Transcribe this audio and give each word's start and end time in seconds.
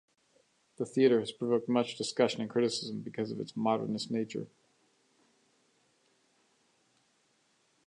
The 0.77 0.85
theater 0.87 1.19
has 1.19 1.31
provoked 1.31 1.69
much 1.69 1.95
discussion 1.95 2.41
and 2.41 2.49
criticism 2.49 3.01
because 3.01 3.29
of 3.31 3.39
its 3.39 3.55
modernist 3.55 4.09
nature. 4.09 4.47